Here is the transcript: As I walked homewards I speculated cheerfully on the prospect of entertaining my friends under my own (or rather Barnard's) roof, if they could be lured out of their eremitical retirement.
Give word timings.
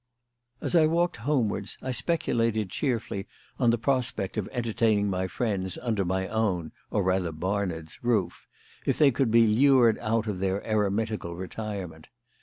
As 0.61 0.75
I 0.75 0.87
walked 0.87 1.17
homewards 1.17 1.77
I 1.79 1.91
speculated 1.91 2.71
cheerfully 2.71 3.27
on 3.59 3.69
the 3.69 3.77
prospect 3.77 4.35
of 4.35 4.49
entertaining 4.51 5.11
my 5.11 5.27
friends 5.27 5.77
under 5.79 6.03
my 6.03 6.27
own 6.27 6.71
(or 6.89 7.03
rather 7.03 7.31
Barnard's) 7.31 8.03
roof, 8.03 8.47
if 8.83 8.97
they 8.97 9.11
could 9.11 9.29
be 9.29 9.45
lured 9.45 9.99
out 9.99 10.25
of 10.25 10.39
their 10.39 10.59
eremitical 10.61 11.37
retirement. 11.37 12.07